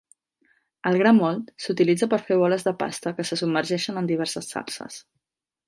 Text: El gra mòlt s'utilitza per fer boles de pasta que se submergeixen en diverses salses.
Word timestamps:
El 0.91 0.95
gra 1.01 1.11
mòlt 1.17 1.51
s'utilitza 1.65 2.09
per 2.15 2.19
fer 2.29 2.39
boles 2.45 2.67
de 2.69 2.75
pasta 2.81 3.15
que 3.21 3.29
se 3.31 3.39
submergeixen 3.43 4.03
en 4.03 4.11
diverses 4.15 4.53
salses. 4.57 5.01